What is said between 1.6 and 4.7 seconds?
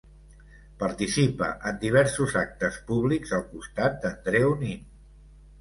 en diversos actes públics al costat d'Andreu